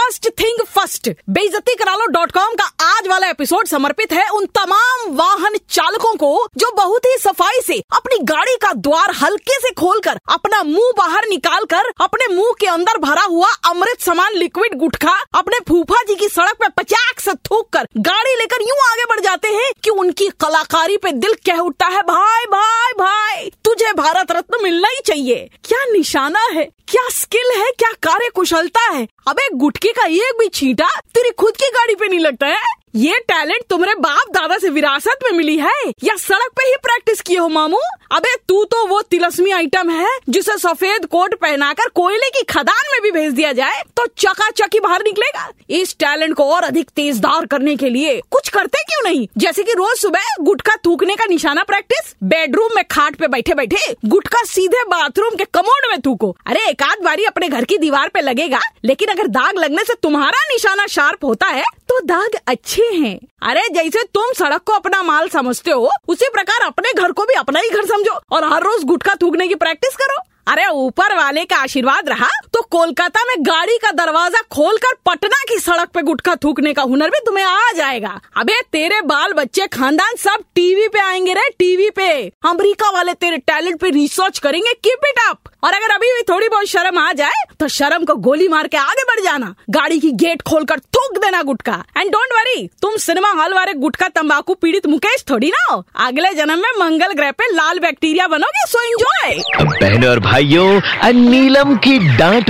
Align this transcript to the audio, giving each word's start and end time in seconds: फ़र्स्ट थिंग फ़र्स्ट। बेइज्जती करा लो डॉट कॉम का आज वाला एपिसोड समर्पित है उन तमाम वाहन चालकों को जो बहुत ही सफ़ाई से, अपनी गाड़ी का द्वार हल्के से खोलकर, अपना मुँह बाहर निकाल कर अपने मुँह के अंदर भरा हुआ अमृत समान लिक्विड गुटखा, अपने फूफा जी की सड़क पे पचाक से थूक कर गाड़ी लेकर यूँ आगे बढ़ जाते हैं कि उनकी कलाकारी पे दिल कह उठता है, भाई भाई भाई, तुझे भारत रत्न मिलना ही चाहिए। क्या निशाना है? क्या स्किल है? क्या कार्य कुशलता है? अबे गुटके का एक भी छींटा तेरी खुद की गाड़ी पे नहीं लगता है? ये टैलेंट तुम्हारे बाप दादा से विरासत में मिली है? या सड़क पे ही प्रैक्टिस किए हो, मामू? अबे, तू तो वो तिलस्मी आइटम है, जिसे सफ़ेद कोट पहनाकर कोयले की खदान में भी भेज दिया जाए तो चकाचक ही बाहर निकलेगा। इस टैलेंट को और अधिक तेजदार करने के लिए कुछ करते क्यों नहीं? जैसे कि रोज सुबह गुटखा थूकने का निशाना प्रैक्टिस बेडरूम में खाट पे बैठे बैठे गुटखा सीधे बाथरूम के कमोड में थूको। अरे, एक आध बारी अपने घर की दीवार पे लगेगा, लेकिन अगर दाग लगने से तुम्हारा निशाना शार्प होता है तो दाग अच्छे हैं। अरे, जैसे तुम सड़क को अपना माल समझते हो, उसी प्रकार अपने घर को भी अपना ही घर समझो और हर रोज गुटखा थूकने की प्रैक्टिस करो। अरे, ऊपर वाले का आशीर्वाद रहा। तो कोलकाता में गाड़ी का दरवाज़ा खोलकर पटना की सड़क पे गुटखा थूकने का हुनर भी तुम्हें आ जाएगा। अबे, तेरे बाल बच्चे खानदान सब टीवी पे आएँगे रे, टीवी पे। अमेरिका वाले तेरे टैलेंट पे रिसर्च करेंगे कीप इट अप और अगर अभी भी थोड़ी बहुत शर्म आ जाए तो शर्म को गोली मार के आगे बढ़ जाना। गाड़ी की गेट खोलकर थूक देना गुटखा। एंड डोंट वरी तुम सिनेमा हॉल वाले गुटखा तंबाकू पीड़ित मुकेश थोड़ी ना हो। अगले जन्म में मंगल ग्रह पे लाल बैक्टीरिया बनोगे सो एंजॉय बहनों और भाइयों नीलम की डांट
फ़र्स्ट 0.00 0.28
थिंग 0.40 0.64
फ़र्स्ट। 0.66 1.08
बेइज्जती 1.30 1.74
करा 1.74 1.94
लो 1.94 2.06
डॉट 2.06 2.30
कॉम 2.32 2.54
का 2.54 2.64
आज 2.82 3.06
वाला 3.08 3.26
एपिसोड 3.28 3.66
समर्पित 3.66 4.12
है 4.12 4.28
उन 4.28 4.46
तमाम 4.54 5.10
वाहन 5.16 5.56
चालकों 5.70 6.14
को 6.14 6.30
जो 6.56 6.70
बहुत 6.76 7.06
ही 7.06 7.16
सफ़ाई 7.18 7.60
से, 7.66 7.78
अपनी 7.92 8.18
गाड़ी 8.24 8.56
का 8.62 8.72
द्वार 8.76 9.10
हल्के 9.14 9.58
से 9.58 9.70
खोलकर, 9.72 10.18
अपना 10.30 10.62
मुँह 10.62 10.92
बाहर 10.98 11.26
निकाल 11.28 11.64
कर 11.64 11.90
अपने 12.00 12.28
मुँह 12.34 12.54
के 12.60 12.66
अंदर 12.66 12.98
भरा 12.98 13.22
हुआ 13.24 13.48
अमृत 13.66 14.00
समान 14.00 14.34
लिक्विड 14.34 14.78
गुटखा, 14.78 15.18
अपने 15.34 15.58
फूफा 15.68 16.02
जी 16.08 16.14
की 16.14 16.28
सड़क 16.28 16.56
पे 16.56 16.68
पचाक 16.78 17.20
से 17.20 17.34
थूक 17.46 17.68
कर 17.68 17.88
गाड़ी 17.98 18.34
लेकर 18.38 18.62
यूँ 18.62 18.78
आगे 18.90 19.04
बढ़ 19.10 19.20
जाते 19.20 19.48
हैं 19.48 19.70
कि 19.84 19.90
उनकी 19.90 20.28
कलाकारी 20.40 20.96
पे 20.96 21.12
दिल 21.12 21.34
कह 21.46 21.58
उठता 21.58 21.86
है, 21.86 22.02
भाई 22.02 22.44
भाई 22.46 22.92
भाई, 23.00 23.50
तुझे 23.64 23.92
भारत 23.92 24.32
रत्न 24.32 24.62
मिलना 24.62 24.88
ही 24.88 25.00
चाहिए। 25.06 25.48
क्या 25.64 25.84
निशाना 25.84 26.40
है? 26.52 26.68
क्या 26.88 27.08
स्किल 27.10 27.50
है? 27.56 27.70
क्या 27.70 27.90
कार्य 28.02 28.28
कुशलता 28.28 28.80
है? 28.90 29.06
अबे 29.28 29.48
गुटके 29.54 29.89
का 29.92 30.06
एक 30.06 30.36
भी 30.40 30.48
छींटा 30.48 30.88
तेरी 31.14 31.30
खुद 31.30 31.56
की 31.56 31.70
गाड़ी 31.70 31.94
पे 31.94 32.08
नहीं 32.08 32.20
लगता 32.20 32.46
है? 32.46 32.79
ये 32.94 33.18
टैलेंट 33.28 33.62
तुम्हारे 33.70 33.94
बाप 33.94 34.30
दादा 34.30 34.56
से 34.58 34.68
विरासत 34.68 35.18
में 35.24 35.30
मिली 35.32 35.56
है? 35.56 35.72
या 36.04 36.14
सड़क 36.16 36.50
पे 36.56 36.62
ही 36.62 36.74
प्रैक्टिस 36.82 37.20
किए 37.20 37.36
हो, 37.38 37.48
मामू? 37.48 37.78
अबे, 38.12 38.34
तू 38.48 38.64
तो 38.64 38.86
वो 38.86 39.00
तिलस्मी 39.02 39.50
आइटम 39.50 39.90
है, 39.90 40.08
जिसे 40.28 40.56
सफ़ेद 40.58 41.04
कोट 41.06 41.34
पहनाकर 41.34 41.88
कोयले 41.88 42.30
की 42.30 42.42
खदान 42.42 42.90
में 42.92 43.00
भी 43.02 43.10
भेज 43.10 43.32
दिया 43.32 43.52
जाए 43.52 43.82
तो 43.96 44.06
चकाचक 44.18 44.74
ही 44.74 44.80
बाहर 44.80 45.02
निकलेगा। 45.04 45.48
इस 45.70 45.94
टैलेंट 45.98 46.34
को 46.34 46.44
और 46.44 46.64
अधिक 46.64 46.90
तेजदार 46.90 47.46
करने 47.46 47.76
के 47.76 47.90
लिए 47.90 48.20
कुछ 48.30 48.48
करते 48.48 48.82
क्यों 48.82 49.02
नहीं? 49.04 49.26
जैसे 49.38 49.62
कि 49.62 49.72
रोज 49.72 49.96
सुबह 49.96 50.34
गुटखा 50.40 50.76
थूकने 50.76 51.16
का 51.16 51.26
निशाना 51.26 51.62
प्रैक्टिस 51.62 52.14
बेडरूम 52.22 52.76
में 52.76 52.84
खाट 52.90 53.16
पे 53.16 53.28
बैठे 53.28 53.54
बैठे 53.54 53.94
गुटखा 54.04 54.42
सीधे 54.44 54.82
बाथरूम 54.84 55.36
के 55.36 55.44
कमोड 55.44 55.90
में 55.90 56.00
थूको। 56.00 56.36
अरे, 56.46 56.68
एक 56.68 56.82
आध 56.82 57.04
बारी 57.04 57.24
अपने 57.24 57.48
घर 57.48 57.64
की 57.64 57.78
दीवार 57.78 58.08
पे 58.08 58.20
लगेगा, 58.20 58.60
लेकिन 58.84 59.08
अगर 59.08 59.26
दाग 59.28 59.58
लगने 59.58 59.84
से 59.84 59.94
तुम्हारा 60.02 60.44
निशाना 60.44 60.86
शार्प 60.86 61.24
होता 61.24 61.46
है 61.46 61.64
तो 61.90 62.00
दाग 62.00 62.30
अच्छे 62.46 62.82
हैं। 62.82 63.20
अरे, 63.42 63.62
जैसे 63.70 64.04
तुम 64.04 64.24
सड़क 64.38 64.62
को 64.62 64.72
अपना 64.72 65.02
माल 65.02 65.28
समझते 65.28 65.70
हो, 65.70 65.90
उसी 66.08 66.26
प्रकार 66.32 66.66
अपने 66.66 66.92
घर 67.02 67.12
को 67.12 67.24
भी 67.24 67.34
अपना 67.34 67.60
ही 67.60 67.70
घर 67.70 67.86
समझो 67.86 68.20
और 68.30 68.52
हर 68.52 68.62
रोज 68.62 68.84
गुटखा 68.84 69.14
थूकने 69.14 69.48
की 69.48 69.54
प्रैक्टिस 69.54 69.96
करो। 69.96 70.22
अरे, 70.46 70.66
ऊपर 70.66 71.16
वाले 71.16 71.44
का 71.44 71.56
आशीर्वाद 71.56 72.08
रहा। 72.08 72.28
तो 72.60 72.64
कोलकाता 72.70 73.20
में 73.24 73.42
गाड़ी 73.42 73.76
का 73.78 73.90
दरवाज़ा 73.94 74.40
खोलकर 74.52 74.94
पटना 75.06 75.36
की 75.48 75.58
सड़क 75.58 75.88
पे 75.88 76.00
गुटखा 76.02 76.34
थूकने 76.36 76.72
का 76.72 76.82
हुनर 76.82 77.10
भी 77.10 77.18
तुम्हें 77.26 77.44
आ 77.44 77.72
जाएगा। 77.76 78.10
अबे, 78.36 78.60
तेरे 78.72 79.00
बाल 79.02 79.32
बच्चे 79.32 79.66
खानदान 79.68 80.16
सब 80.18 80.42
टीवी 80.54 80.88
पे 80.88 81.00
आएँगे 81.00 81.34
रे, 81.34 81.48
टीवी 81.58 81.88
पे। 81.90 82.10
अमेरिका 82.50 82.90
वाले 82.90 83.14
तेरे 83.14 83.38
टैलेंट 83.40 83.80
पे 83.80 83.90
रिसर्च 83.90 84.38
करेंगे 84.38 84.72
कीप 84.74 85.06
इट 85.08 85.20
अप 85.20 85.50
और 85.64 85.74
अगर 85.74 85.94
अभी 85.94 86.12
भी 86.14 86.22
थोड़ी 86.28 86.48
बहुत 86.48 86.66
शर्म 86.66 86.98
आ 86.98 87.12
जाए 87.12 87.44
तो 87.60 87.68
शर्म 87.68 88.04
को 88.04 88.14
गोली 88.18 88.48
मार 88.48 88.66
के 88.68 88.76
आगे 88.76 89.02
बढ़ 89.04 89.20
जाना। 89.24 89.54
गाड़ी 89.70 89.98
की 90.00 90.10
गेट 90.20 90.42
खोलकर 90.42 90.78
थूक 90.96 91.18
देना 91.24 91.42
गुटखा। 91.42 91.82
एंड 91.96 92.10
डोंट 92.12 92.32
वरी 92.34 92.66
तुम 92.82 92.96
सिनेमा 92.98 93.30
हॉल 93.32 93.54
वाले 93.54 93.74
गुटखा 93.80 94.08
तंबाकू 94.10 94.54
पीड़ित 94.54 94.86
मुकेश 94.86 95.24
थोड़ी 95.30 95.50
ना 95.50 95.64
हो। 95.70 95.82
अगले 96.06 96.32
जन्म 96.34 96.58
में 96.58 96.78
मंगल 96.80 97.12
ग्रह 97.14 97.30
पे 97.32 97.52
लाल 97.54 97.78
बैक्टीरिया 97.78 98.26
बनोगे 98.28 98.66
सो 98.68 98.82
एंजॉय 98.82 99.42
बहनों 99.80 100.10
और 100.10 100.20
भाइयों 100.20 101.12
नीलम 101.20 101.76
की 101.78 101.98
डांट 102.16 102.49